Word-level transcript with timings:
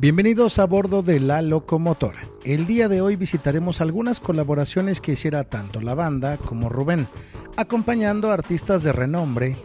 Bienvenidos 0.00 0.60
a 0.60 0.64
bordo 0.64 1.02
de 1.02 1.18
La 1.18 1.42
Locomotora. 1.42 2.22
El 2.44 2.68
día 2.68 2.88
de 2.88 3.00
hoy 3.00 3.16
visitaremos 3.16 3.80
algunas 3.80 4.20
colaboraciones 4.20 5.00
que 5.00 5.10
hiciera 5.10 5.42
tanto 5.42 5.80
la 5.80 5.96
banda 5.96 6.36
como 6.36 6.68
Rubén, 6.68 7.08
acompañando 7.56 8.30
a 8.30 8.34
artistas 8.34 8.84
de 8.84 8.92
renombre 8.92 9.56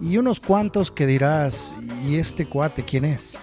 y 0.00 0.16
unos 0.16 0.40
cuantos 0.40 0.90
que 0.90 1.06
dirás, 1.06 1.76
¿y 2.04 2.16
este 2.16 2.46
cuate 2.46 2.82
quién 2.82 3.04
es? 3.04 3.38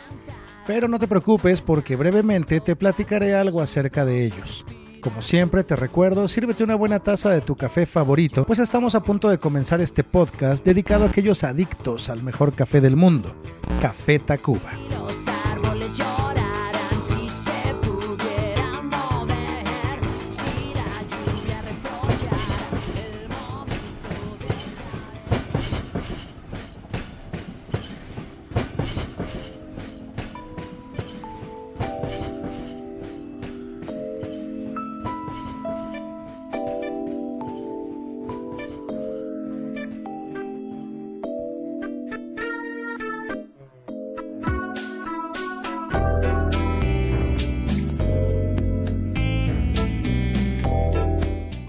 Pero 0.68 0.90
no 0.90 1.00
te 1.00 1.08
preocupes 1.08 1.62
porque 1.62 1.96
brevemente 1.96 2.60
te 2.60 2.76
platicaré 2.76 3.34
algo 3.34 3.62
acerca 3.62 4.04
de 4.04 4.26
ellos. 4.26 4.66
Como 5.00 5.22
siempre 5.22 5.64
te 5.64 5.78
recuerdo, 5.78 6.28
sírvete 6.28 6.66
una 6.66 6.76
buena 6.76 7.00
taza 7.00 7.30
de 7.30 7.40
tu 7.40 7.56
café 7.56 7.86
favorito, 7.86 8.44
pues 8.44 8.60
estamos 8.60 8.94
a 8.94 9.04
punto 9.04 9.30
de 9.30 9.40
comenzar 9.40 9.80
este 9.80 10.04
podcast 10.04 10.66
dedicado 10.66 11.06
a 11.06 11.08
aquellos 11.08 11.46
adictos 11.46 12.10
al 12.10 12.24
mejor 12.24 12.54
café 12.54 12.82
del 12.82 12.98
mundo, 12.98 13.34
Café 13.80 14.20
Tacuba. 14.20 14.74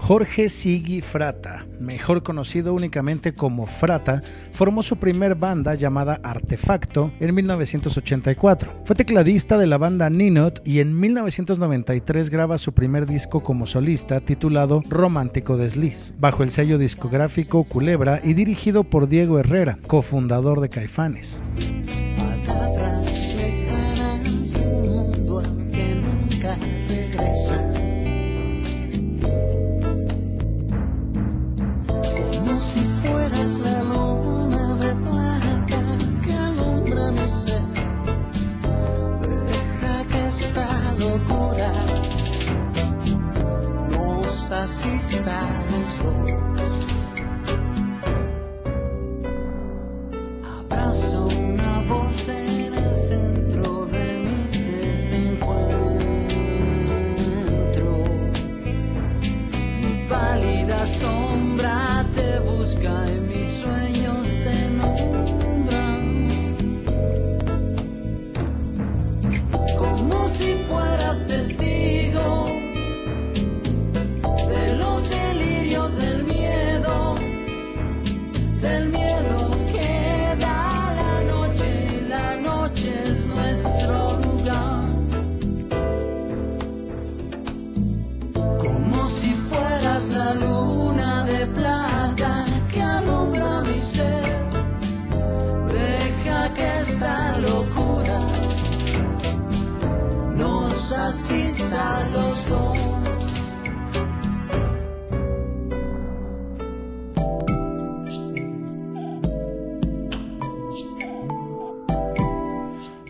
Jorge 0.07 0.47
Sigi 0.47 1.01
Frata, 1.01 1.65
mejor 1.81 2.23
conocido 2.23 2.73
únicamente 2.73 3.33
como 3.33 3.67
Frata, 3.67 4.23
formó 4.53 4.81
su 4.81 4.95
primer 4.95 5.35
banda 5.35 5.75
llamada 5.75 6.21
Artefacto 6.23 7.11
en 7.19 7.35
1984. 7.35 8.83
Fue 8.85 8.95
tecladista 8.95 9.57
de 9.57 9.67
la 9.67 9.77
banda 9.77 10.09
Ninot 10.09 10.65
y 10.65 10.79
en 10.79 10.97
1993 10.97 12.29
graba 12.29 12.57
su 12.57 12.71
primer 12.71 13.05
disco 13.05 13.43
como 13.43 13.67
solista 13.67 14.21
titulado 14.21 14.81
Romántico 14.87 15.57
Desliz, 15.57 16.13
bajo 16.17 16.43
el 16.43 16.51
sello 16.51 16.77
discográfico 16.77 17.65
Culebra 17.65 18.21
y 18.23 18.33
dirigido 18.33 18.85
por 18.85 19.09
Diego 19.09 19.39
Herrera, 19.39 19.77
cofundador 19.87 20.61
de 20.61 20.69
Caifanes. 20.69 21.43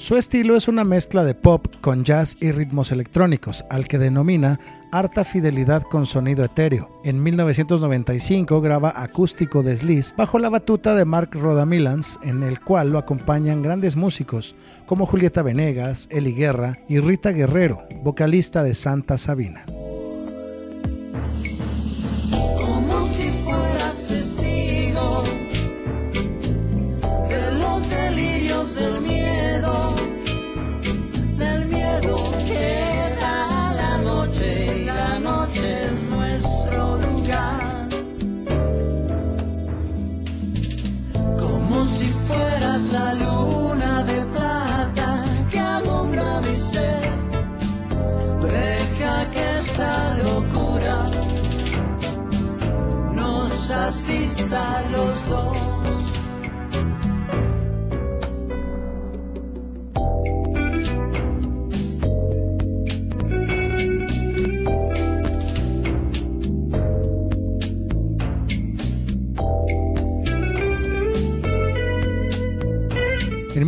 Su 0.07 0.15
estilo 0.15 0.55
es 0.55 0.69
una 0.69 0.85
mezcla 0.85 1.25
de 1.25 1.33
pop 1.33 1.67
con 1.81 2.05
jazz 2.05 2.37
y 2.39 2.51
ritmos 2.51 2.93
electrónicos, 2.93 3.65
al 3.69 3.89
que 3.89 3.97
denomina 3.97 4.57
harta 4.93 5.25
fidelidad 5.25 5.83
con 5.83 6.05
sonido 6.05 6.45
etéreo. 6.45 7.01
En 7.03 7.21
1995 7.21 8.61
graba 8.61 8.93
Acústico 8.95 9.63
Desliz 9.63 10.13
bajo 10.15 10.39
la 10.39 10.47
batuta 10.47 10.95
de 10.95 11.03
Mark 11.03 11.31
Rodamilans, 11.33 12.19
en 12.23 12.43
el 12.43 12.61
cual 12.61 12.91
lo 12.91 12.99
acompañan 12.99 13.61
grandes 13.61 13.97
músicos 13.97 14.55
como 14.85 15.05
Julieta 15.05 15.41
Venegas, 15.41 16.07
Eli 16.09 16.31
Guerra 16.31 16.79
y 16.87 17.01
Rita 17.01 17.31
Guerrero, 17.31 17.83
vocalista 18.01 18.63
de 18.63 18.75
Santa 18.75 19.17
Sabina. 19.17 19.65
Asista 54.47 54.81
los 54.91 55.29
dos. 55.29 55.56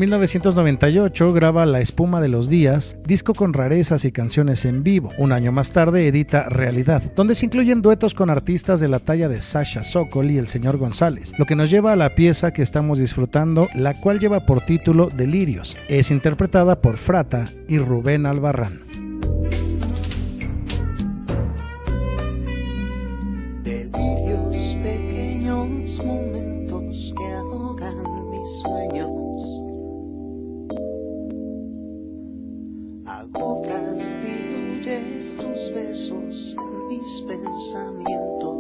1998 0.10 1.34
graba 1.34 1.68
La 1.68 1.82
espuma 1.82 2.20
de 2.20 2.30
los 2.30 2.50
días, 2.50 2.98
disco 3.06 3.36
con 3.36 3.54
rarezas 3.54 4.06
y 4.06 4.12
canciones 4.12 4.66
en 4.66 4.82
vivo. 4.82 5.12
Un 5.20 5.32
año 5.32 5.52
más 5.52 5.72
tarde 5.72 6.08
edita 6.08 6.50
Realidad, 6.50 7.04
donde 7.16 7.36
se 7.36 7.46
incluyen 7.46 7.84
duetos 7.84 8.16
con 8.16 8.32
artistas 8.32 8.80
de 8.80 8.88
la 8.88 8.98
talla 8.98 9.30
de 9.30 9.40
Sasha 9.40 9.84
Sokol 9.84 10.32
y 10.32 10.40
el 10.40 10.48
señor 10.48 10.78
González, 10.78 11.34
lo 11.38 11.46
que 11.46 11.56
nos 11.56 11.70
lleva 11.70 11.92
a 11.94 11.96
la 11.96 12.16
pieza 12.16 12.54
que 12.54 12.64
estamos 12.64 12.98
disfrutando, 12.98 13.70
la 13.76 13.94
cual 14.02 14.20
lleva 14.20 14.48
por 14.48 14.66
título 14.66 15.12
Delirios. 15.16 15.78
Es 15.88 16.10
interpretada 16.10 16.82
por 16.82 16.98
Frata 16.98 17.48
y 17.68 17.78
Rubén 17.78 18.26
Albarrán. 18.26 18.82
Si 35.00 35.36
fueras 35.36 36.12
la 36.12 36.72
luna 36.72 37.92
de 37.92 38.59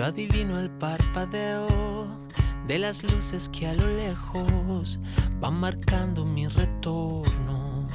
Yo 0.00 0.06
adivino 0.06 0.58
el 0.58 0.70
parpadeo 0.70 2.08
de 2.66 2.78
las 2.78 3.04
luces 3.04 3.50
que 3.50 3.66
a 3.66 3.74
lo 3.74 3.86
lejos 3.86 4.98
van 5.42 5.60
marcando 5.60 6.24
mi 6.24 6.48
retorno. 6.48 7.86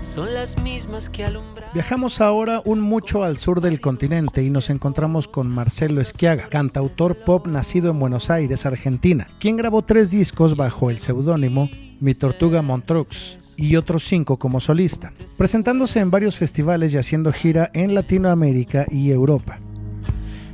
Son 0.00 0.32
las 0.32 0.58
mismas 0.62 1.10
que 1.10 1.26
alumbran. 1.26 1.68
Viajamos 1.74 2.22
ahora 2.22 2.62
un 2.64 2.80
mucho 2.80 3.22
al 3.22 3.36
sur 3.36 3.60
del 3.60 3.82
continente 3.82 4.42
y 4.42 4.48
nos 4.48 4.70
encontramos 4.70 5.28
con 5.28 5.46
Marcelo 5.46 6.00
Esquiaga, 6.00 6.48
cantautor 6.48 7.22
pop 7.22 7.46
nacido 7.46 7.90
en 7.90 7.98
Buenos 7.98 8.30
Aires, 8.30 8.64
Argentina, 8.64 9.28
quien 9.38 9.58
grabó 9.58 9.82
tres 9.82 10.10
discos 10.10 10.56
bajo 10.56 10.88
el 10.88 11.00
seudónimo 11.00 11.68
Mi 12.02 12.14
Tortuga 12.14 12.62
Montrux 12.62 13.38
y 13.56 13.76
otros 13.76 14.02
cinco 14.02 14.36
como 14.36 14.58
solista, 14.58 15.12
presentándose 15.38 16.00
en 16.00 16.10
varios 16.10 16.36
festivales 16.36 16.92
y 16.92 16.98
haciendo 16.98 17.32
gira 17.32 17.70
en 17.74 17.94
Latinoamérica 17.94 18.86
y 18.90 19.12
Europa. 19.12 19.60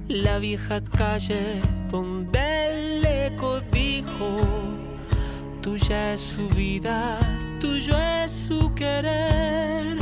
La 0.09 0.39
vieja 0.41 0.85
calle 0.85 1.63
donde 1.91 2.99
el 2.99 3.33
eco 3.33 3.63
dijo, 3.73 4.43
tuya 5.63 6.13
es 6.13 6.21
su 6.21 6.51
vida, 6.51 7.19
tuyo 7.63 7.97
es 7.99 8.31
su 8.31 8.75
querer. 8.75 9.97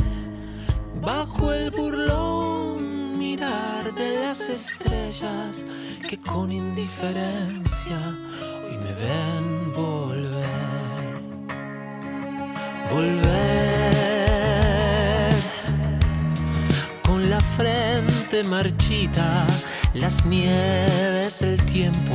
Bajo 1.01 1.53
el 1.53 1.71
burlón 1.71 3.17
mirar 3.17 3.93
de 3.93 4.19
las 4.19 4.49
estrellas 4.49 5.65
que 6.09 6.17
con 6.17 6.51
indiferencia 6.51 8.17
hoy 8.65 8.77
me 8.79 8.93
ven 8.95 9.56
Volver 12.91 13.27
con 17.03 17.29
la 17.29 17.39
frente 17.39 18.43
marchita, 18.43 19.45
las 19.93 20.25
nieves, 20.25 21.41
el 21.41 21.61
tiempo. 21.63 22.13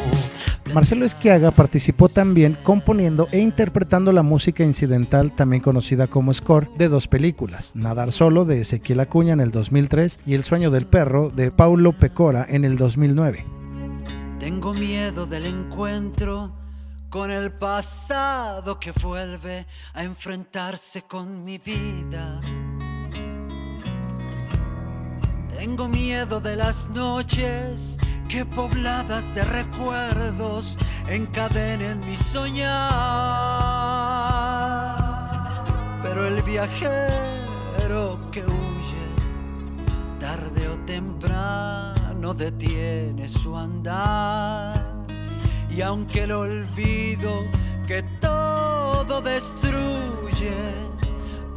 Marcelo 0.73 1.05
Esquiaga 1.05 1.51
participó 1.51 2.09
también 2.09 2.57
componiendo 2.63 3.29
e 3.31 3.41
interpretando 3.41 4.11
la 4.13 4.23
música 4.23 4.65
incidental 4.65 5.31
también 5.33 5.63
conocida 5.63 6.07
como 6.07 6.33
score 6.33 6.71
de 6.79 6.89
dos 6.89 7.09
películas, 7.09 7.77
Nadar 7.77 8.11
Solo 8.11 8.47
de 8.47 8.63
Ezequiel 8.63 9.01
Acuña 9.01 9.35
en 9.35 9.41
el 9.41 9.51
2003 9.51 10.21
y 10.25 10.35
El 10.35 10.45
Sueño 10.45 10.71
del 10.71 10.87
Perro 10.87 11.29
de 11.29 11.51
Paulo 11.51 11.93
Pecora 11.93 12.47
en 12.49 12.65
el 12.65 12.79
2009. 12.79 13.45
Tengo 14.39 14.73
miedo 14.73 15.27
del 15.27 15.47
encuentro 15.47 16.62
con 17.13 17.31
el 17.31 17.53
pasado 17.53 18.81
que 18.81 18.91
vuelve 18.93 19.67
a 19.93 20.03
enfrentarse 20.03 21.03
con 21.03 21.45
mi 21.45 21.59
vida. 21.59 22.41
Tengo 25.55 25.89
miedo 25.89 26.41
de 26.41 26.57
las 26.57 26.89
noches 26.89 27.99
que 28.31 28.47
pobladas 28.47 29.35
de 29.35 29.45
recuerdos 29.45 30.79
encadenen 31.07 32.01
mi 32.01 32.17
soñar. 32.17 32.73
Pero 36.03 36.27
el 36.27 36.41
viajero 36.41 38.19
que 38.33 38.43
huye, 38.43 39.07
tarde 40.19 40.67
o 40.67 40.79
temprano 40.87 42.33
detiene 42.33 43.29
su 43.29 43.55
andar. 43.55 44.92
Y 45.75 45.81
aunque 45.81 46.25
el 46.25 46.33
olvido 46.33 47.45
que 47.87 48.03
todo 48.21 49.23
destruye 49.23 50.53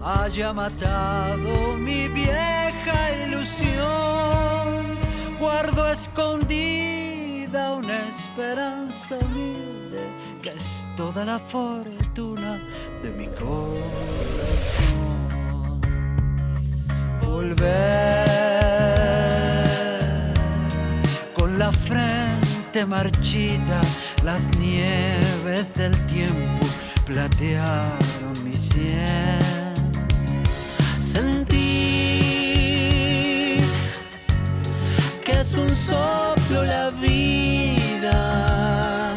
haya 0.04 0.54
matado 0.54 1.76
mi 1.78 2.08
vieja 2.08 3.26
ilusión, 3.26 4.98
guardo 5.38 5.88
escondida 5.90 7.74
una 7.74 8.08
esperanza 8.08 9.18
humilde 9.18 10.00
que 10.42 10.50
es 10.52 10.90
toda 10.96 11.26
la 11.26 11.40
fortuna 11.40 12.58
de 13.04 13.12
mi 13.12 13.28
corazón. 13.28 13.66
Volver 17.22 18.26
con 21.34 21.60
la 21.60 21.72
frente 21.72 22.86
marchita, 22.86 23.82
las 24.26 24.50
nieves 24.58 25.76
del 25.76 25.96
tiempo 26.08 26.66
platearon 27.06 28.44
mi 28.44 28.58
sien. 28.58 29.40
Sentir 31.00 31.62
que 35.24 35.42
es 35.42 35.54
un 35.54 35.70
soplo 35.70 36.64
la 36.64 36.90
vida. 36.90 39.14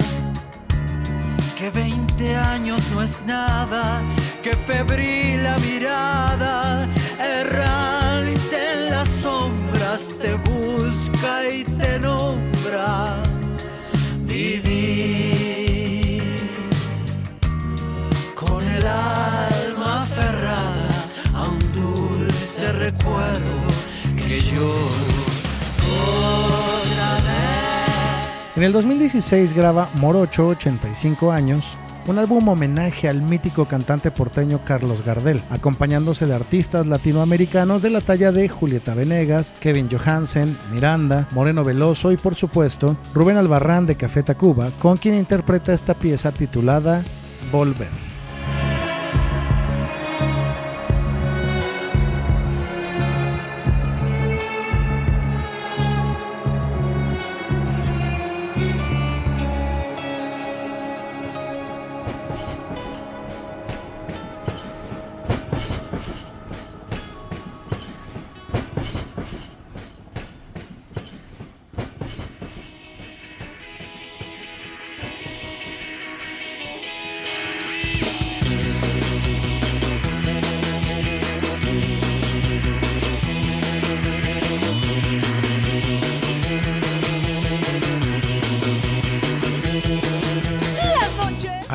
Que 1.59 1.71
20 1.71 2.37
años 2.37 2.83
no 2.93 3.03
es 3.03 3.23
nada, 3.27 4.03
que 4.43 4.55
febril 4.55 5.43
la 5.43 5.57
mirada, 5.59 6.87
errante 7.19 8.73
en 8.75 8.91
las 8.91 9.09
sombras 9.23 10.11
te 10.21 10.35
busca 10.35 11.49
y 11.49 11.65
te 11.65 11.99
nombra. 11.99 13.23
Recuerdo 22.91 23.57
que 24.17 24.41
lloro 24.41 24.89
otra. 26.81 27.19
En 28.57 28.63
el 28.63 28.73
2016 28.73 29.53
graba 29.53 29.91
Morocho, 29.95 30.49
85 30.49 31.31
años, 31.31 31.77
un 32.07 32.19
álbum 32.19 32.49
homenaje 32.49 33.09
al 33.09 33.21
mítico 33.21 33.67
cantante 33.67 34.11
porteño 34.11 34.61
Carlos 34.65 35.05
Gardel, 35.05 35.43
acompañándose 35.51 36.27
de 36.27 36.35
artistas 36.35 36.87
latinoamericanos 36.87 37.83
de 37.83 37.91
la 37.91 38.01
talla 38.01 38.33
de 38.33 38.49
Julieta 38.49 38.95
Venegas, 38.95 39.55
Kevin 39.61 39.89
Johansen, 39.91 40.57
Miranda, 40.73 41.29
Moreno 41.33 41.65
Veloso 41.65 42.11
y 42.11 42.17
por 42.17 42.35
supuesto 42.35 42.97
Rubén 43.15 43.37
Albarrán 43.37 43.85
de 43.85 43.97
Café 43.97 44.23
Tacuba, 44.23 44.71
con 44.79 44.97
quien 44.97 45.15
interpreta 45.15 45.75
esta 45.75 45.95
pieza 45.95 46.33
titulada 46.33 47.03
Volver. 47.53 48.08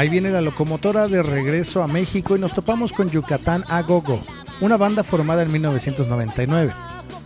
Ahí 0.03 0.10
viene 0.10 0.31
la 0.31 0.41
locomotora 0.41 1.07
de 1.07 1.24
regreso 1.24 1.81
a 1.81 1.88
México 1.88 2.36
y 2.36 2.39
nos 2.39 2.53
topamos 2.53 2.91
con 2.91 3.10
Yucatán 3.10 3.63
a 3.69 3.81
Gogo, 3.83 4.22
una 4.60 4.75
banda 4.75 5.01
formada 5.01 5.43
en 5.43 5.51
1999. 5.53 6.74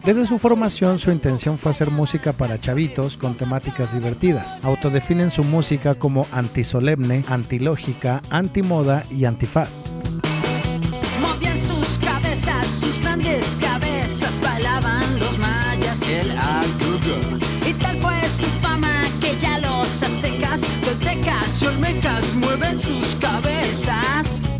Desde 0.05 0.27
su 0.27 0.37
formación, 0.37 0.99
su 0.99 1.09
intención 1.09 1.57
fue 1.57 1.71
hacer 1.71 1.89
música 1.89 2.33
para 2.33 2.59
chavitos 2.59 3.17
con 3.17 3.33
temáticas 3.33 3.95
divertidas. 3.95 4.63
Autodefinen 4.63 5.31
su 5.31 5.43
música 5.43 5.95
como 5.95 6.27
antisolemne, 6.31 7.23
antilógica, 7.27 8.21
antimoda 8.29 9.03
y 9.09 9.25
antifaz. 9.25 9.85
Movían 11.19 11.57
sus 11.57 11.97
cabezas, 11.97 12.67
sus 12.67 12.99
grandes 12.99 13.57
cabezas, 13.59 14.39
bailaban 14.39 15.19
los 15.19 15.39
mayas 15.39 16.07
y 16.07 16.11
el 16.11 16.29
agugo. 16.29 17.39
Y 17.67 17.73
tal 17.73 17.99
fue 17.99 18.29
su 18.29 18.45
fama 18.61 18.93
que 19.19 19.35
ya 19.39 19.57
los 19.57 20.03
toltecas 21.17 21.61
y 21.61 21.65
olmecas 21.67 22.35
mueven 22.35 22.77
sus 22.77 23.15
cabezas. 23.15 24.56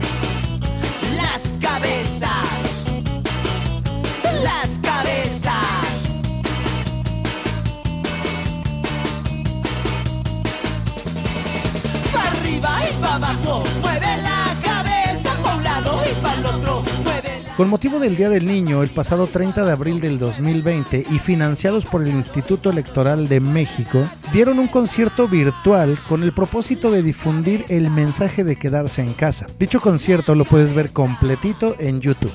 Con 17.58 17.70
motivo 17.70 17.98
del 17.98 18.16
Día 18.16 18.30
del 18.30 18.46
Niño, 18.46 18.84
el 18.84 18.92
pasado 18.92 19.26
30 19.26 19.66
de 19.66 19.72
abril 19.72 20.00
del 20.00 20.20
2020 20.20 21.08
y 21.10 21.18
financiados 21.18 21.88
por 21.88 22.04
el 22.04 22.10
Instituto 22.10 22.70
Electoral 22.70 23.28
de 23.28 23.40
México, 23.40 24.08
dieron 24.32 24.60
un 24.60 24.68
concierto 24.68 25.28
virtual 25.28 25.98
con 26.08 26.22
el 26.22 26.34
propósito 26.34 26.92
de 26.92 27.02
difundir 27.02 27.66
el 27.70 27.90
mensaje 27.90 28.44
de 28.44 28.58
quedarse 28.58 29.02
en 29.02 29.14
casa. 29.14 29.48
Dicho 29.58 29.82
concierto 29.82 30.36
lo 30.36 30.46
puedes 30.46 30.76
ver 30.76 30.92
completito 30.92 31.76
en 31.80 32.00
YouTube. 32.00 32.32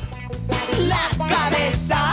La 0.89 1.09
cabeza, 1.29 2.13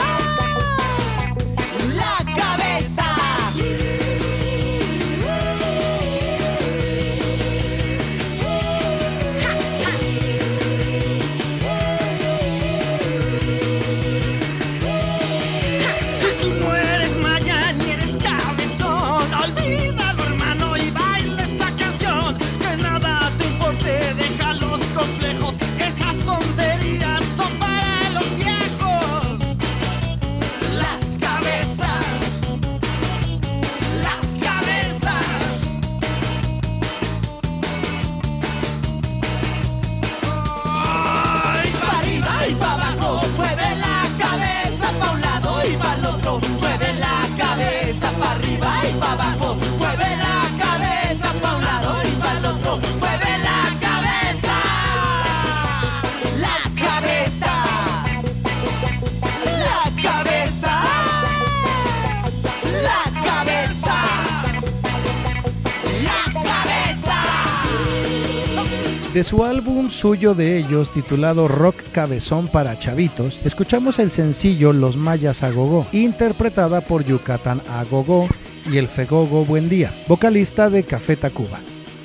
De 69.19 69.25
su 69.25 69.43
álbum 69.43 69.89
suyo 69.89 70.33
de 70.33 70.57
ellos 70.57 70.93
titulado 70.93 71.49
Rock 71.49 71.75
Cabezón 71.91 72.47
para 72.47 72.79
Chavitos, 72.79 73.41
escuchamos 73.43 73.99
el 73.99 74.11
sencillo 74.11 74.71
Los 74.71 74.95
Mayas 74.95 75.43
a 75.43 75.51
Gogó, 75.51 75.85
interpretada 75.91 76.79
por 76.79 77.03
Yucatán 77.03 77.61
a 77.67 77.83
Gogó 77.83 78.29
y 78.71 78.77
el 78.77 78.87
Fegogo 78.87 79.43
Buen 79.43 79.67
Día, 79.67 79.93
vocalista 80.07 80.69
de 80.69 80.85
Café 80.85 81.17
Tacuba. 81.17 81.59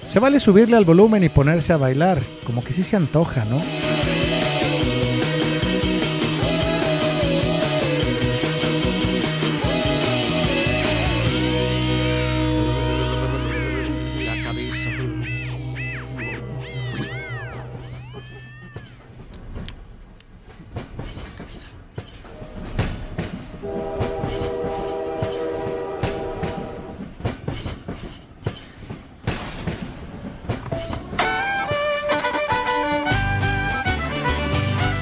Se 0.08 0.18
vale 0.18 0.40
subirle 0.40 0.76
al 0.76 0.84
volumen 0.84 1.22
y 1.22 1.28
ponerse 1.28 1.72
a 1.72 1.76
bailar, 1.76 2.20
como 2.44 2.64
que 2.64 2.72
sí 2.72 2.82
se 2.82 2.96
antoja, 2.96 3.44
¿no? 3.44 3.62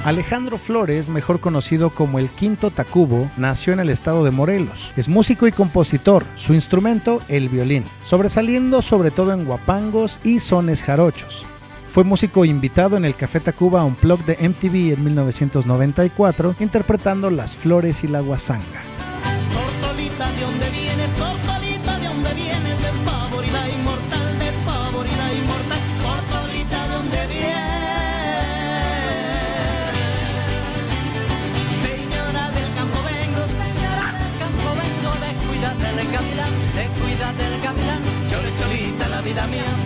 Alejandro 0.04 0.59
Flores, 0.59 1.11
mejor 1.11 1.38
conocido 1.38 1.90
como 1.90 2.18
el 2.18 2.28
Quinto 2.28 2.73
Tacubo, 2.73 3.30
nació 3.37 3.73
en 3.73 3.78
el 3.78 3.88
estado 3.88 4.25
de 4.25 4.32
Morelos. 4.32 4.92
Es 4.97 5.09
músico 5.09 5.47
y 5.47 5.52
compositor, 5.52 6.26
su 6.35 6.54
instrumento 6.54 7.23
el 7.28 7.49
violín, 7.49 7.85
sobresaliendo 8.02 8.82
sobre 8.82 9.12
todo 9.12 9.32
en 9.32 9.44
guapangos 9.44 10.18
y 10.25 10.40
sones 10.40 10.82
jarochos. 10.82 11.47
Fue 11.88 12.02
músico 12.02 12.44
invitado 12.44 12.97
en 12.97 13.04
el 13.04 13.14
Café 13.14 13.38
Tacuba 13.38 13.85
Unplugged 13.85 14.25
de 14.25 14.49
MTV 14.49 14.94
en 14.94 15.04
1994, 15.04 16.56
interpretando 16.59 17.30
Las 17.30 17.56
Flores 17.56 18.02
y 18.02 18.09
la 18.09 18.21
Guasanga. 18.21 18.82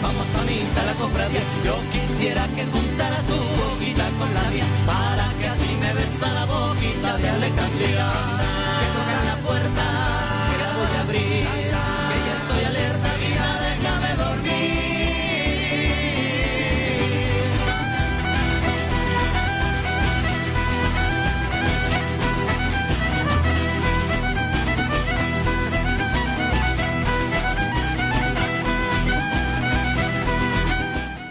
Vamos 0.02 0.34
a 0.36 0.42
misa, 0.42 0.82
a 0.82 0.86
la 0.86 0.94
cofradía. 0.94 1.40
Yo 1.64 1.76
quisiera 1.92 2.46
que 2.54 2.64
juntaras 2.66 3.22
tu 3.24 3.34
boquita 3.34 4.08
con 4.18 4.34
la 4.34 4.50
mía, 4.50 4.64
para 4.86 5.32
que 5.38 5.46
así 5.46 5.72
me 5.80 5.92
besa 5.94 6.32
la 6.32 6.44
boquita 6.46 7.16
de 7.18 7.28
Alejandría. 7.28 8.55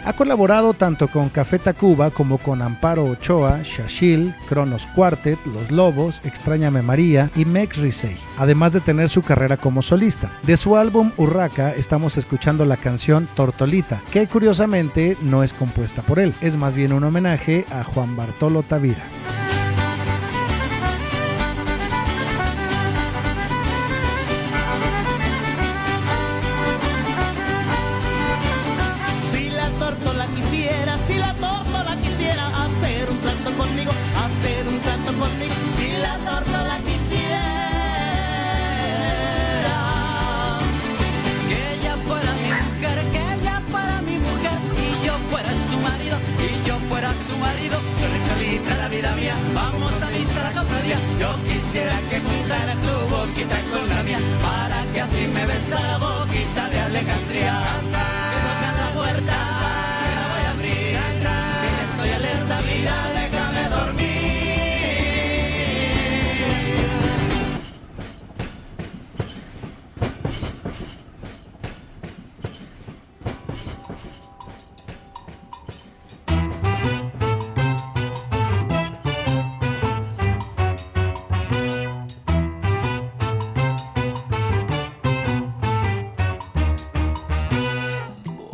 Ha 0.06 0.12
colaborado 0.12 0.72
tanto 0.72 1.08
con 1.08 1.28
Café 1.30 1.58
Tacuba 1.58 2.12
como 2.12 2.38
con 2.38 2.62
Amparo 2.62 3.06
Ochoa, 3.06 3.58
Shashil, 3.64 4.32
Cronos 4.48 4.86
Quartet, 4.94 5.44
Los 5.46 5.72
Lobos, 5.72 6.22
Extrañame 6.24 6.80
María 6.80 7.28
y 7.34 7.44
Mex 7.44 7.78
Risey, 7.78 8.16
además 8.36 8.72
de 8.72 8.80
tener 8.80 9.08
su 9.08 9.22
carrera 9.22 9.56
como 9.56 9.82
solista. 9.82 10.30
De 10.44 10.56
su 10.56 10.76
álbum 10.76 11.10
Urraca 11.16 11.72
estamos 11.74 12.16
escuchando 12.18 12.64
la 12.64 12.76
canción 12.76 13.28
Tortolita, 13.34 14.00
que 14.12 14.28
curiosamente 14.28 15.16
no 15.22 15.42
es 15.42 15.52
compuesta 15.52 16.02
por 16.02 16.20
él, 16.20 16.32
es 16.40 16.56
más 16.56 16.76
bien 16.76 16.92
un 16.92 17.02
homenaje 17.02 17.64
a 17.72 17.82
Juan 17.82 18.14
Bartolo 18.14 18.62
Tavira. 18.62 19.02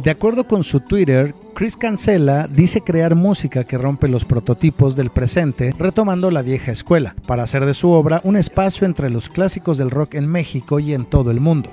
De 0.03 0.11
acuerdo 0.11 0.49
con 0.49 0.65
su 0.65 0.81
Twitter, 0.81 1.33
Chris 1.55 1.77
Cancela 1.77 2.49
dice 2.49 2.81
crear 2.81 3.15
música 3.15 3.63
que 3.63 3.79
rompe 3.79 4.09
los 4.09 4.25
prototipos 4.25 4.97
del 4.97 5.11
presente, 5.11 5.73
retomando 5.79 6.33
la 6.33 6.43
vieja 6.43 6.73
escuela, 6.73 7.15
para 7.29 7.45
hacer 7.45 7.65
de 7.67 7.75
su 7.75 7.91
obra 7.91 8.21
un 8.25 8.37
espacio 8.37 8.85
entre 8.85 9.11
los 9.11 9.29
clásicos 9.29 9.79
del 9.79 9.93
rock 9.93 10.15
en 10.15 10.27
México 10.27 10.81
y 10.81 10.93
en 10.93 11.05
todo 11.05 11.31
el 11.31 11.39
mundo. 11.39 11.71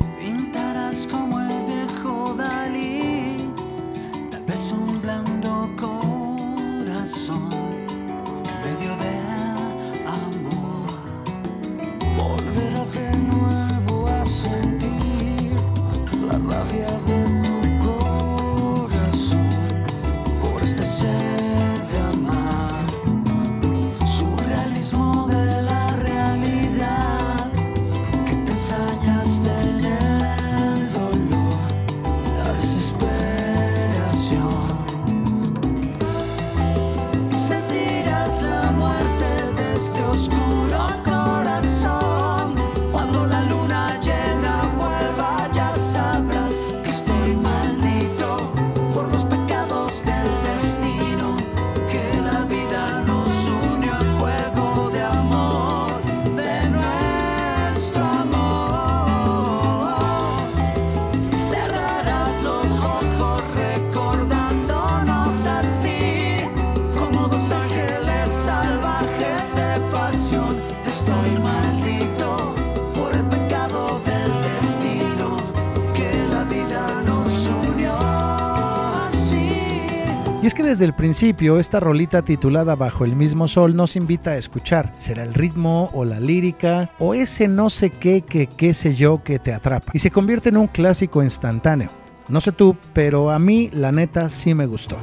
Desde 80.69 80.85
el 80.85 80.93
principio 80.93 81.57
esta 81.57 81.79
rolita 81.79 82.21
titulada 82.21 82.75
Bajo 82.75 83.03
el 83.03 83.15
mismo 83.15 83.47
sol 83.47 83.75
nos 83.75 83.95
invita 83.95 84.31
a 84.31 84.37
escuchar. 84.37 84.93
¿Será 84.99 85.23
el 85.23 85.33
ritmo 85.33 85.89
o 85.93 86.05
la 86.05 86.19
lírica 86.19 86.91
o 86.99 87.15
ese 87.15 87.47
no 87.47 87.71
sé 87.71 87.89
qué 87.89 88.21
que 88.21 88.45
qué 88.45 88.75
sé 88.75 88.93
yo 88.93 89.23
que 89.23 89.39
te 89.39 89.51
atrapa? 89.51 89.91
Y 89.95 89.99
se 89.99 90.11
convierte 90.11 90.49
en 90.49 90.57
un 90.57 90.67
clásico 90.67 91.23
instantáneo. 91.23 91.89
No 92.27 92.39
sé 92.39 92.51
tú, 92.51 92.77
pero 92.93 93.31
a 93.31 93.39
mí 93.39 93.71
la 93.73 93.91
neta 93.91 94.29
sí 94.29 94.53
me 94.53 94.67
gustó. 94.67 94.99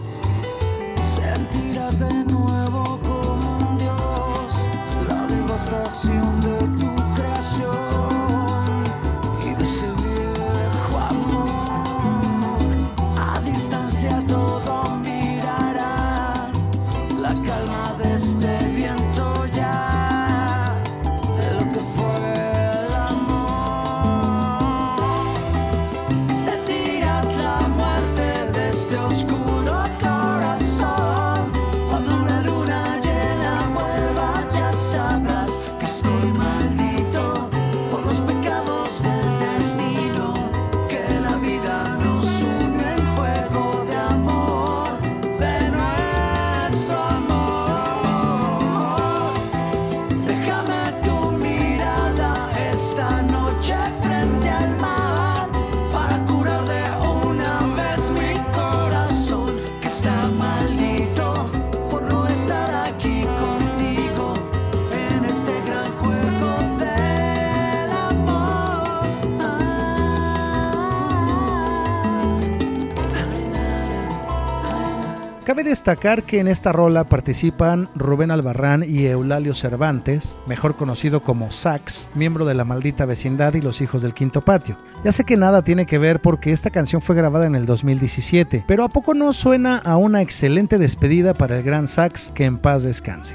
Cabe 75.56 75.70
destacar 75.70 76.24
que 76.24 76.38
en 76.38 76.48
esta 76.48 76.70
rola 76.70 77.08
participan 77.08 77.88
Rubén 77.94 78.30
Albarrán 78.30 78.84
y 78.86 79.06
Eulalio 79.06 79.54
Cervantes, 79.54 80.38
mejor 80.46 80.76
conocido 80.76 81.22
como 81.22 81.50
Sax, 81.50 82.10
miembro 82.14 82.44
de 82.44 82.52
la 82.52 82.66
maldita 82.66 83.06
vecindad 83.06 83.54
y 83.54 83.62
los 83.62 83.80
hijos 83.80 84.02
del 84.02 84.12
quinto 84.12 84.42
patio. 84.42 84.76
Ya 85.02 85.12
sé 85.12 85.24
que 85.24 85.38
nada 85.38 85.62
tiene 85.62 85.86
que 85.86 85.96
ver 85.96 86.20
porque 86.20 86.52
esta 86.52 86.68
canción 86.68 87.00
fue 87.00 87.16
grabada 87.16 87.46
en 87.46 87.54
el 87.54 87.64
2017, 87.64 88.66
pero 88.68 88.84
¿a 88.84 88.90
poco 88.90 89.14
no 89.14 89.32
suena 89.32 89.78
a 89.78 89.96
una 89.96 90.20
excelente 90.20 90.76
despedida 90.76 91.32
para 91.32 91.56
el 91.56 91.62
gran 91.62 91.88
Sax 91.88 92.32
que 92.34 92.44
en 92.44 92.58
paz 92.58 92.82
descanse? 92.82 93.34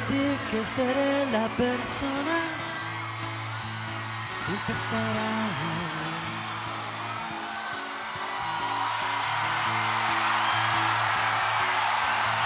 Decir 0.00 0.36
que 0.50 0.64
seré 0.64 1.26
la 1.30 1.46
persona, 1.56 2.38
siempre 4.44 4.72
estará. 4.72 5.32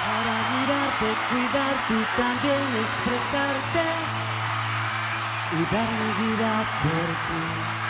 Para 0.04 0.34
mirarte, 0.50 1.08
cuidarte 1.28 1.94
y 1.94 2.06
también 2.16 2.66
expresarte 2.86 3.86
y 5.52 5.74
dar 5.74 5.90
mi 6.00 6.10
vida 6.22 6.52
por 6.82 7.08
ti. 7.26 7.83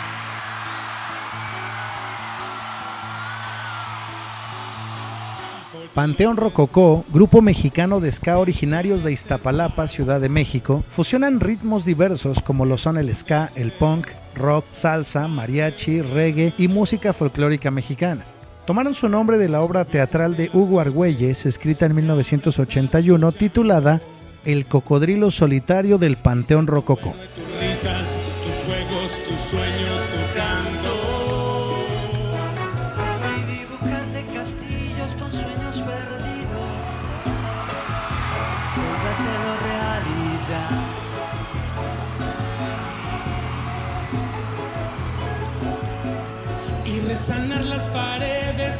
Panteón 5.95 6.35
Rococó, 6.35 7.05
grupo 7.13 7.41
mexicano 7.41 8.01
de 8.01 8.11
ska 8.11 8.37
originarios 8.37 9.01
de 9.01 9.13
Iztapalapa, 9.13 9.87
Ciudad 9.87 10.19
de 10.19 10.27
México, 10.27 10.83
fusionan 10.89 11.39
ritmos 11.39 11.85
diversos 11.85 12.41
como 12.41 12.65
lo 12.65 12.75
son 12.75 12.97
el 12.97 13.15
ska, 13.15 13.53
el 13.55 13.71
punk, 13.71 14.09
rock, 14.35 14.65
salsa, 14.71 15.29
mariachi, 15.29 16.01
reggae 16.01 16.53
y 16.57 16.67
música 16.67 17.13
folclórica 17.13 17.71
mexicana. 17.71 18.25
Tomaron 18.65 18.93
su 18.93 19.07
nombre 19.07 19.37
de 19.37 19.47
la 19.47 19.61
obra 19.61 19.85
teatral 19.85 20.35
de 20.35 20.49
Hugo 20.51 20.81
Argüelles, 20.81 21.45
escrita 21.45 21.85
en 21.85 21.95
1981, 21.95 23.31
titulada 23.31 24.01
El 24.43 24.65
cocodrilo 24.65 25.31
solitario 25.31 25.97
del 25.97 26.17
Panteón 26.17 26.67
Rococó. 26.67 27.13
Tus 27.13 27.61
risas, 27.61 28.19
tus 28.45 28.65
juegos, 28.65 29.21
tu 29.29 29.55
sueño, 29.55 29.87
tu 30.11 30.37
canto. 30.37 31.04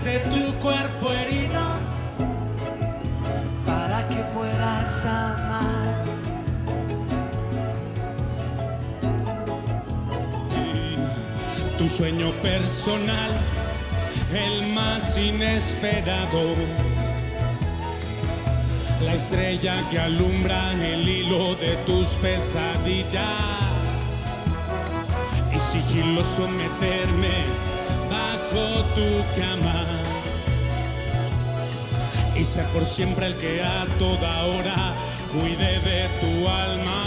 De 0.05 0.19
tu 0.19 0.53
cuerpo 0.61 1.11
herido. 1.11 1.63
para 3.65 4.07
que 4.07 4.21
puedas 4.35 5.05
amar. 5.05 6.03
Tu 11.77 11.89
sueño 11.89 12.31
personal, 12.43 13.31
el 14.31 14.67
más 14.73 15.17
inesperado. 15.17 16.43
La 19.01 19.13
estrella 19.15 19.83
que 19.89 19.99
alumbra 19.99 20.71
el 20.73 21.07
hilo 21.09 21.55
de 21.55 21.77
tus 21.87 22.09
pesadillas. 22.21 23.23
Y 25.53 25.59
sigiloso 25.59 26.47
meterme 26.47 27.65
bajo 28.09 28.83
tu 28.95 29.41
cama. 29.41 29.74
Y 32.35 32.43
ser 32.43 32.65
por 32.67 32.85
siempre 32.85 33.27
el 33.27 33.37
que 33.37 33.63
a 33.63 33.85
toda 33.97 34.45
hora 34.45 34.93
cuide 35.31 35.79
de 35.79 36.09
tu 36.19 36.47
alma. 36.47 37.01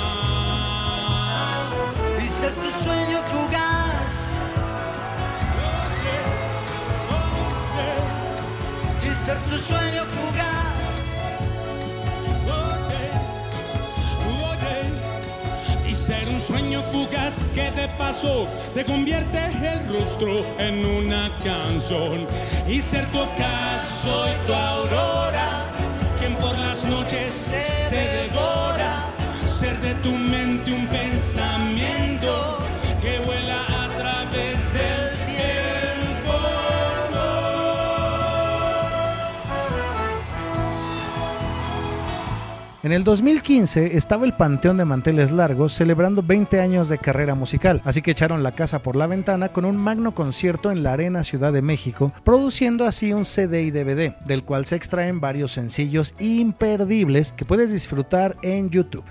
Y 2.25 2.29
ser 2.29 2.53
tu 2.55 2.71
sueño 2.83 3.23
fugaz. 3.33 4.37
Y 9.05 9.11
ser 9.11 9.39
tu 9.51 9.59
sueño 9.59 10.05
fugaz. 10.05 10.58
Sueño 16.49 16.83
fugaz 16.91 17.39
que 17.55 17.71
de 17.73 17.87
paso 17.99 18.49
te 18.73 18.83
convierte 18.83 19.39
el 19.71 19.81
rostro 19.95 20.43
en 20.59 20.83
una 20.83 21.31
canción. 21.45 22.27
Y 22.67 22.81
ser 22.81 23.05
tu 23.13 23.19
ocaso 23.21 24.15
y 24.33 24.47
tu 24.47 24.55
aurora, 24.55 25.67
quien 26.19 26.35
por 26.37 26.57
las 26.59 26.85
noches 26.85 27.53
te 27.91 28.05
devora. 28.17 29.05
Ser 29.45 29.79
de 29.81 29.93
tu 29.97 30.13
mente 30.13 30.73
un 30.73 30.87
pensamiento 30.87 32.08
En 42.89 42.95
el 42.95 43.05
2015 43.05 43.99
estaba 43.99 44.25
el 44.25 44.33
Panteón 44.33 44.79
de 44.79 44.87
Manteles 44.87 45.31
Largos 45.31 45.75
celebrando 45.75 46.23
20 46.23 46.59
años 46.59 46.89
de 46.89 46.97
carrera 46.97 47.35
musical, 47.35 47.83
así 47.85 48.01
que 48.01 48.13
echaron 48.13 48.43
la 48.43 48.53
casa 48.53 48.79
por 48.79 48.97
la 48.97 49.07
ventana 49.07 49.51
con 49.51 49.67
un 49.67 49.77
magno 49.77 50.15
concierto 50.15 50.71
en 50.71 50.83
la 50.83 50.95
Arena 50.95 51.23
Ciudad 51.23 51.53
de 51.53 51.61
México, 51.61 52.15
produciendo 52.25 52.87
así 52.87 53.13
un 53.13 53.27
CD 53.27 53.65
y 53.65 53.71
DVD, 53.71 54.17
del 54.25 54.43
cual 54.43 54.65
se 54.65 54.77
extraen 54.77 55.21
varios 55.21 55.53
sencillos 55.53 56.15
imperdibles 56.19 57.33
que 57.33 57.45
puedes 57.45 57.71
disfrutar 57.71 58.37
en 58.41 58.71
YouTube. 58.71 59.05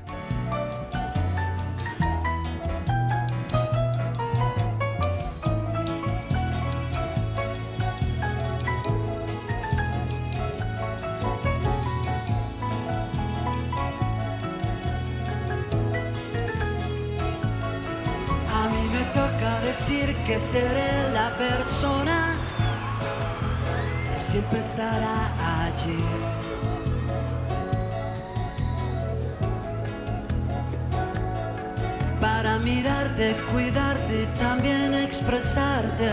Para 32.19 32.59
mirarte, 32.59 33.35
cuidarte 33.51 34.27
también 34.39 34.93
expresarte 34.93 36.11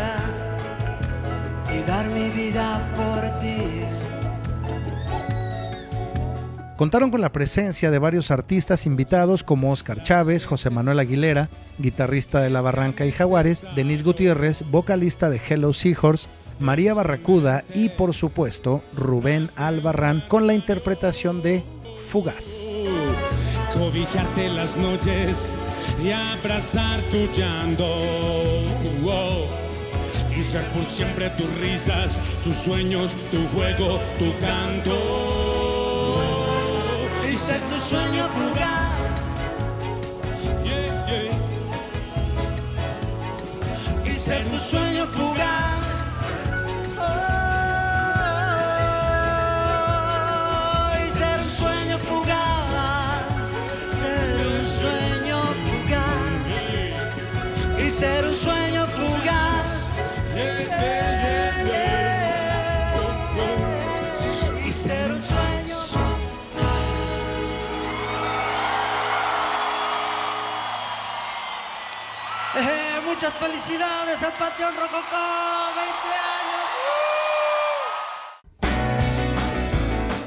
y 1.74 1.82
dar 1.88 2.10
mi 2.10 2.28
vida 2.30 2.78
por 2.94 3.40
ti. 3.40 3.74
Contaron 6.76 7.10
con 7.12 7.20
la 7.20 7.30
presencia 7.30 7.90
de 7.92 7.98
varios 8.00 8.32
artistas 8.32 8.84
invitados 8.84 9.44
como 9.44 9.70
Oscar 9.70 10.02
Chávez, 10.02 10.44
José 10.44 10.70
Manuel 10.70 10.98
Aguilera, 10.98 11.48
guitarrista 11.78 12.40
de 12.40 12.50
La 12.50 12.60
Barranca 12.60 13.06
y 13.06 13.12
Jaguares, 13.12 13.64
Denis 13.76 14.02
Gutiérrez, 14.02 14.64
vocalista 14.70 15.30
de 15.30 15.40
Hello 15.48 15.72
Seahorse, 15.72 16.28
María 16.58 16.94
Barracuda 16.94 17.64
y 17.74 17.88
por 17.88 18.14
supuesto 18.14 18.82
Rubén 18.94 19.50
Albarrán 19.56 20.22
con 20.28 20.46
la 20.46 20.54
interpretación 20.54 21.42
de 21.42 21.64
Fugaz. 21.96 22.60
cobijarte 23.72 24.48
las 24.48 24.76
noches 24.76 25.56
y 26.02 26.12
abrazar 26.12 27.00
tu 27.10 27.26
llanto. 27.32 27.86
Oh. 29.06 29.46
Y 30.36 30.42
ser 30.42 30.64
por 30.68 30.84
siempre 30.84 31.30
tus 31.30 31.48
risas, 31.58 32.18
tus 32.42 32.56
sueños, 32.56 33.14
tu 33.30 33.46
juego, 33.48 34.00
tu 34.18 34.32
canto. 34.40 34.96
Y 37.30 37.36
ser 37.36 37.60
tu 37.60 37.76
sueño 37.78 38.28
fugaz. 38.28 39.08
Yeah, 40.64 41.06
yeah. 41.06 41.30
y 44.06 44.10
ser 44.10 44.44
tu 44.46 44.58
sueño 44.58 45.06
fugaz. 45.06 45.23
Muchas 73.14 73.34
felicidades 73.34 74.20
al 74.24 74.32
Panteón 74.32 74.74
Rococó, 74.74 74.98
20 75.76 75.92
años. 78.60 78.74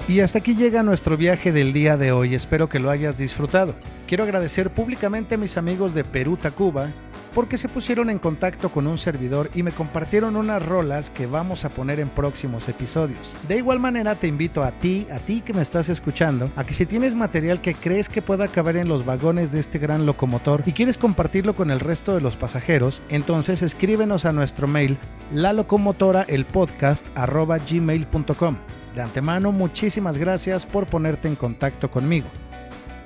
Y 0.08 0.22
hasta 0.22 0.40
aquí 0.40 0.56
llega 0.56 0.84
nuestro 0.84 1.18
viaje 1.18 1.52
del 1.52 1.74
día 1.74 1.98
de 1.98 2.14
hoy, 2.14 2.34
espero 2.34 2.70
que 2.70 2.80
lo 2.80 2.90
hayas 2.90 3.18
disfrutado. 3.18 3.76
Quiero 4.08 4.24
agradecer 4.24 4.70
públicamente 4.70 5.36
a 5.36 5.38
mis 5.38 5.58
amigos 5.58 5.94
de 5.94 6.06
Perú 6.06 6.38
Tacuba, 6.38 6.92
porque 7.38 7.60
se 7.60 7.70
pusieron 7.70 8.10
en 8.10 8.18
contacto 8.18 8.70
con 8.70 8.88
un 8.88 8.98
servidor 8.98 9.52
y 9.54 9.62
me 9.62 9.72
compartieron 9.72 10.38
unas 10.38 10.66
rolas 10.66 11.12
que 11.12 11.28
vamos 11.28 11.66
a 11.66 11.70
poner 11.70 12.00
en 12.00 12.10
próximos 12.10 12.68
episodios. 12.68 13.38
De 13.48 13.58
igual 13.58 13.80
manera 13.80 14.16
te 14.16 14.26
invito 14.26 14.64
a 14.64 14.72
ti, 14.72 15.06
a 15.12 15.20
ti 15.20 15.42
que 15.42 15.54
me 15.54 15.62
estás 15.62 15.88
escuchando, 15.90 16.52
a 16.56 16.64
que 16.64 16.74
si 16.74 16.88
tienes 16.88 17.14
material 17.14 17.62
que 17.62 17.76
crees 17.76 18.10
que 18.10 18.24
pueda 18.24 18.48
caber 18.48 18.76
en 18.76 18.88
los 18.88 19.06
vagones 19.06 19.52
de 19.52 19.60
este 19.60 19.78
gran 19.78 20.08
locomotor 20.08 20.64
y 20.66 20.72
quieres 20.72 20.98
compartirlo 20.98 21.54
con 21.54 21.70
el 21.70 21.80
resto 21.80 22.16
de 22.16 22.22
los 22.22 22.36
pasajeros, 22.36 23.04
entonces 23.08 23.62
escríbenos 23.62 24.26
a 24.26 24.34
nuestro 24.34 24.66
mail 24.66 24.98
la 25.32 25.54
locomotora 25.54 26.24
el 26.24 26.44
podcast 26.44 27.06
gmail.com. 27.16 28.58
De 28.96 29.02
antemano, 29.04 29.52
muchísimas 29.52 30.18
gracias 30.18 30.66
por 30.66 30.88
ponerte 30.88 31.28
en 31.28 31.36
contacto 31.36 31.92
conmigo. 31.92 32.26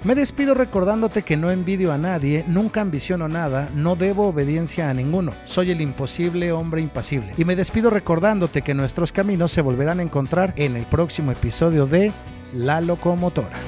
Me 0.03 0.15
despido 0.15 0.55
recordándote 0.55 1.21
que 1.21 1.37
no 1.37 1.51
envidio 1.51 1.91
a 1.91 1.97
nadie, 1.99 2.43
nunca 2.47 2.81
ambiciono 2.81 3.27
nada, 3.27 3.69
no 3.75 3.95
debo 3.95 4.27
obediencia 4.27 4.89
a 4.89 4.95
ninguno, 4.95 5.35
soy 5.43 5.69
el 5.69 5.79
imposible 5.79 6.51
hombre 6.51 6.81
impasible. 6.81 7.35
Y 7.37 7.45
me 7.45 7.55
despido 7.55 7.91
recordándote 7.91 8.63
que 8.63 8.73
nuestros 8.73 9.11
caminos 9.11 9.51
se 9.51 9.61
volverán 9.61 9.99
a 9.99 10.03
encontrar 10.03 10.55
en 10.55 10.75
el 10.75 10.87
próximo 10.87 11.31
episodio 11.31 11.85
de 11.85 12.11
La 12.51 12.81
Locomotora. 12.81 13.59